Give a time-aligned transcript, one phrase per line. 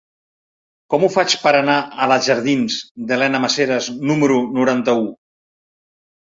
[0.93, 2.79] Com ho faig per anar a la jardins
[3.11, 5.07] d'Elena Maseras número noranta-u?